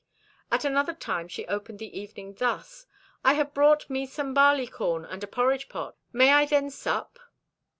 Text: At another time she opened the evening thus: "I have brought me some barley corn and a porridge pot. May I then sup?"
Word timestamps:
At 0.51 0.65
another 0.65 0.95
time 0.95 1.27
she 1.27 1.45
opened 1.45 1.77
the 1.77 1.95
evening 1.95 2.33
thus: 2.33 2.87
"I 3.23 3.33
have 3.33 3.53
brought 3.53 3.87
me 3.87 4.07
some 4.07 4.33
barley 4.33 4.65
corn 4.65 5.05
and 5.05 5.23
a 5.23 5.27
porridge 5.27 5.69
pot. 5.69 5.95
May 6.11 6.33
I 6.33 6.47
then 6.47 6.71
sup?" 6.71 7.19